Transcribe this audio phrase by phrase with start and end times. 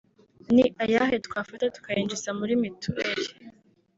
[0.53, 3.25] ni ayahe twafata tukayinjiza muri mituweli